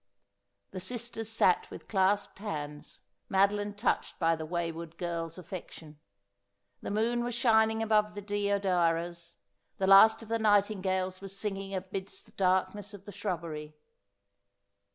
The 0.71 0.79
sisters 0.79 1.29
sat 1.29 1.69
with 1.69 1.87
clasped 1.87 2.39
hands, 2.39 3.01
Madoline 3.29 3.75
touched 3.75 4.17
by 4.17 4.35
the 4.35 4.47
wayward 4.47 4.97
girl's 4.97 5.37
affection. 5.37 5.99
The 6.81 6.89
moon 6.89 7.23
was 7.23 7.35
shining 7.35 7.83
above 7.83 8.15
the 8.15 8.21
deodaras; 8.23 9.35
the 9.77 9.85
last 9.85 10.23
of 10.23 10.29
the 10.29 10.39
nightingales 10.39 11.21
was 11.21 11.37
singing 11.37 11.75
amidst 11.75 12.25
the 12.25 12.31
darkness 12.31 12.95
of 12.95 13.05
the 13.05 13.11
shrubbery. 13.11 13.75